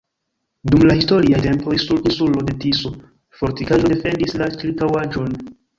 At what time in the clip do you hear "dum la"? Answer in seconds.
0.71-0.95